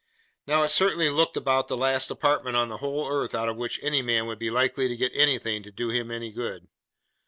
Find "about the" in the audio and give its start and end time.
1.37-1.77